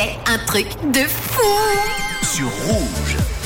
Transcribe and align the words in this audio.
un 0.00 0.38
truc 0.46 0.66
de 0.92 1.06
fou. 1.08 2.79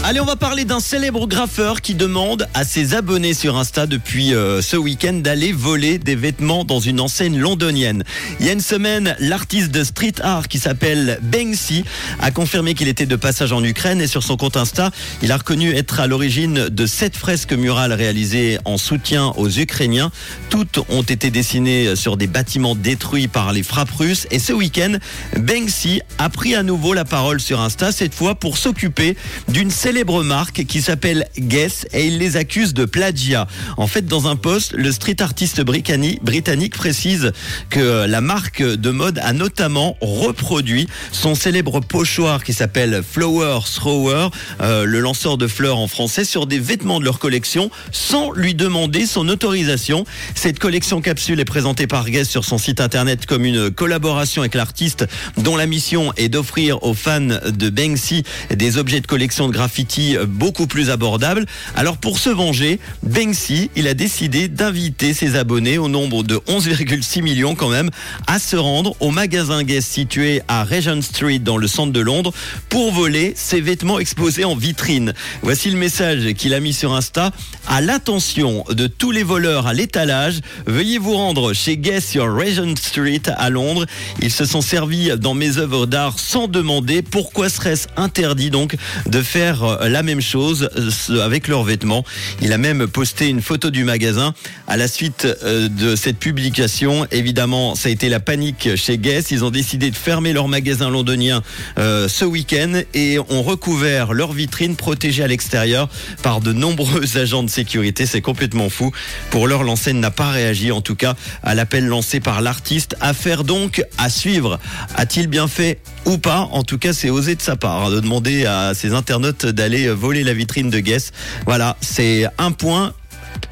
Allez, 0.07 0.21
on 0.21 0.27
va 0.27 0.37
parler 0.37 0.67
d'un 0.67 0.81
célèbre 0.81 1.27
graffeur 1.27 1.81
qui 1.81 1.95
demande 1.95 2.47
à 2.53 2.65
ses 2.65 2.93
abonnés 2.93 3.33
sur 3.33 3.57
Insta 3.57 3.87
depuis 3.87 4.35
euh, 4.35 4.61
ce 4.61 4.77
week-end 4.77 5.15
d'aller 5.15 5.51
voler 5.51 5.97
des 5.97 6.15
vêtements 6.15 6.67
dans 6.67 6.79
une 6.79 7.01
enseigne 7.01 7.39
londonienne. 7.39 8.05
Il 8.39 8.45
y 8.45 8.51
a 8.51 8.53
une 8.53 8.61
semaine, 8.61 9.17
l'artiste 9.19 9.71
de 9.71 9.83
street 9.83 10.17
art 10.21 10.49
qui 10.49 10.59
s'appelle 10.59 11.19
Banksy 11.23 11.87
a 12.21 12.31
confirmé 12.31 12.75
qu'il 12.75 12.89
était 12.89 13.07
de 13.07 13.17
passage 13.17 13.53
en 13.53 13.65
Ukraine 13.65 14.03
et 14.03 14.07
sur 14.07 14.23
son 14.23 14.37
compte 14.37 14.59
Insta, 14.59 14.91
il 15.23 15.33
a 15.33 15.39
reconnu 15.39 15.73
être 15.73 16.01
à 16.01 16.07
l'origine 16.07 16.69
de 16.69 16.85
sept 16.85 17.17
fresques 17.17 17.55
murales 17.55 17.95
réalisées 17.95 18.59
en 18.67 18.77
soutien 18.77 19.33
aux 19.39 19.49
Ukrainiens. 19.49 20.13
Toutes 20.51 20.81
ont 20.91 21.01
été 21.01 21.31
dessinées 21.31 21.97
sur 21.97 22.19
des 22.19 22.27
bâtiments 22.27 22.75
détruits 22.75 23.29
par 23.29 23.55
les 23.55 23.63
frappes 23.63 23.93
russes 23.93 24.27
et 24.31 24.39
ce 24.39 24.53
week-end, 24.53 24.99
Banksy 25.39 26.03
a 26.19 26.29
pris 26.29 26.55
à 26.55 26.63
nouveau 26.63 26.93
la 26.93 27.07
parole 27.07 27.41
sur 27.41 27.63
Insta, 27.63 27.91
cette 27.91 28.13
fois 28.13 28.35
pour 28.35 28.59
s'occuper 28.59 29.17
d'une 29.49 29.71
célèbre 29.71 29.94
marque 30.03 30.65
qui 30.65 30.83
s'appelle 30.83 31.27
Guess 31.39 31.87
et 31.93 32.07
il 32.07 32.19
les 32.19 32.37
accuse 32.37 32.75
de 32.75 32.85
plagiat. 32.85 33.47
En 33.77 33.87
fait, 33.87 34.07
dans 34.07 34.27
un 34.27 34.35
post, 34.35 34.73
le 34.73 34.91
street 34.91 35.21
artiste 35.21 35.61
britannique 35.61 36.75
précise 36.75 37.33
que 37.71 38.07
la 38.07 38.21
marque 38.21 38.63
de 38.63 38.91
mode 38.91 39.21
a 39.21 39.33
notamment 39.33 39.97
reproduit 40.01 40.89
son 41.13 41.35
célèbre 41.35 41.81
pochoir 41.81 42.43
qui 42.43 42.53
s'appelle 42.53 43.03
Flower 43.09 43.61
Thrower, 43.73 44.29
euh, 44.61 44.85
le 44.85 44.99
lanceur 44.99 45.39
de 45.39 45.47
fleurs 45.47 45.79
en 45.79 45.87
français, 45.87 46.25
sur 46.25 46.47
des 46.47 46.59
vêtements 46.59 46.99
de 46.99 47.05
leur 47.05 47.19
collection 47.19 47.71
sans 47.93 48.33
lui 48.33 48.55
demander 48.55 49.07
son 49.07 49.29
autorisation. 49.29 50.05
Cette 50.35 50.59
collection 50.59 51.01
capsule 51.01 51.39
est 51.39 51.45
présentée 51.45 51.87
par 51.87 52.09
Guess 52.11 52.29
sur 52.29 52.45
son 52.45 52.59
site 52.59 52.81
internet 52.81 53.27
comme 53.27 53.45
une 53.45 53.71
collaboration 53.71 54.43
avec 54.43 54.55
l'artiste 54.55 55.07
dont 55.37 55.57
la 55.57 55.67
mission 55.67 56.13
est 56.17 56.29
d'offrir 56.29 56.83
aux 56.83 56.95
fans 56.95 57.21
de 57.21 57.71
Banksy 57.71 58.25
des 58.55 58.79
objets 58.79 59.01
de 59.01 59.07
collection 59.07 59.49
de 59.49 59.53
graffiti 59.53 59.84
beaucoup 60.29 60.67
plus 60.67 60.91
abordable. 60.91 61.47
Alors 61.77 61.97
pour 61.97 62.19
se 62.19 62.31
venger, 62.31 62.79
Banksy, 63.03 63.71
il 63.77 63.89
a 63.89 63.95
décidé 63.95 64.49
d'inviter 64.49 65.15
ses 65.15 65.37
abonnés 65.37 65.79
au 65.79 65.89
nombre 65.89 66.23
de 66.23 66.37
11,6 66.37 67.23
millions 67.23 67.55
quand 67.55 67.69
même 67.69 67.91
à 68.27 68.39
se 68.39 68.57
rendre 68.57 68.95
au 69.01 69.11
magasin 69.11 69.63
Guess 69.63 69.87
situé 69.87 70.43
à 70.49 70.65
Regent 70.65 71.03
Street 71.03 71.39
dans 71.39 71.57
le 71.57 71.67
centre 71.67 71.93
de 71.93 72.01
Londres 72.01 72.33
pour 72.69 72.93
voler 72.93 73.33
ses 73.37 73.61
vêtements 73.61 73.99
exposés 73.99 74.45
en 74.45 74.57
vitrine. 74.57 75.15
Voici 75.43 75.71
le 75.71 75.77
message 75.77 76.33
qu'il 76.35 76.55
a 76.55 76.61
mis 76.61 76.73
sur 76.73 76.95
Insta. 76.95 77.31
À 77.67 77.81
l'attention 77.81 78.65
de 78.71 78.87
tous 78.87 79.11
les 79.11 79.23
voleurs 79.23 79.67
à 79.67 79.73
l'étalage, 79.73 80.41
veuillez 80.67 80.99
vous 80.99 81.15
rendre 81.15 81.53
chez 81.53 81.77
Guess 81.77 82.11
sur 82.11 82.25
Regent 82.25 82.77
Street 82.77 83.23
à 83.27 83.51
Londres. 83.51 83.87
Ils 84.21 84.33
se 84.33 84.45
sont 84.45 84.61
servis 84.61 85.17
dans 85.19 85.35
mes 85.35 85.59
œuvres 85.59 85.87
d'art 85.87 86.19
sans 86.19 86.49
demander. 86.49 87.03
Pourquoi 87.03 87.49
serait-ce 87.49 87.89
interdit 87.97 88.51
donc 88.51 88.77
de 89.07 89.23
faire 89.23 89.63
euh, 89.81 89.89
la 89.89 90.03
même 90.03 90.21
chose 90.21 90.69
euh, 90.77 91.25
avec 91.25 91.49
leurs 91.49 91.65
vêtements. 91.65 92.05
Il 92.41 92.53
a 92.53 92.59
même 92.59 92.87
posté 92.87 93.29
une 93.29 93.43
photo 93.43 93.71
du 93.71 93.85
magasin. 93.85 94.35
À 94.67 94.77
la 94.77 94.89
suite 94.89 95.27
euh, 95.45 95.69
de 95.69 95.97
cette 95.97 96.19
publication, 96.19 97.07
évidemment, 97.11 97.75
ça 97.75 97.89
a 97.89 97.93
été 97.93 98.09
la 98.09 98.21
panique 98.21 98.77
chez 98.77 98.99
Guess. 98.99 99.31
Ils 99.31 99.45
ont 99.45 99.51
décidé 99.51 99.91
de 99.91 99.97
fermer 99.97 100.33
leur 100.33 100.49
magasin 100.49 100.91
londonien 100.91 101.43
ce 101.77 102.25
week-end 102.25 102.81
et 102.93 103.19
ont 103.19 103.43
recouvert 103.43 104.13
leur 104.13 104.33
vitrine 104.33 104.77
protégée 104.77 105.23
à 105.23 105.27
l'extérieur 105.27 105.89
par 106.23 106.41
de 106.41 106.53
nombreux 106.53 107.17
agents 107.17 107.43
de 107.43 107.51
sécurité. 107.51 108.07
C'est 108.07 108.21
complètement 108.21 108.69
fou. 108.69 108.93
Pour 109.31 109.49
l'heure, 109.49 109.65
l'enseigne 109.65 109.99
n'a 109.99 110.11
pas 110.11 110.31
réagi, 110.31 110.73
en 110.73 110.81
tout 110.81 110.95
cas, 110.95 111.15
à 111.43 111.55
l'appel 111.55 111.87
lancé 111.87 112.21
par 112.21 112.41
l'artiste. 112.41 112.97
Affaire 113.01 113.45
donc 113.45 113.85
à 113.99 114.09
suivre. 114.09 114.59
A-t-il 114.97 115.27
bien 115.27 115.49
fait 115.49 115.81
ou 116.07 116.19
pas 116.19 116.49
En 116.53 116.63
tout 116.63 116.79
cas, 116.79 116.93
c'est 116.93 117.11
osé 117.11 117.35
de 117.35 117.43
sa 117.43 117.57
part 117.57 117.87
hein, 117.87 117.91
de 117.91 118.01
demander 118.01 118.47
à 118.47 118.75
ses 118.75 118.93
internautes 118.93 119.47
d'aller 119.47 119.89
voler 119.89 120.25
la 120.25 120.35
vitrine 120.35 120.71
de 120.71 120.81
Guess. 120.81 121.13
Voilà, 121.47 121.77
c'est 121.81 122.27
un 122.39 122.53
point 122.53 122.93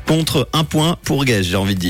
contre 0.07 0.49
un 0.53 0.65
point 0.65 0.97
pour 1.05 1.25
Guess, 1.25 1.47
j'ai 1.47 1.57
envie 1.57 1.75
de 1.75 1.81
dire. 1.81 1.81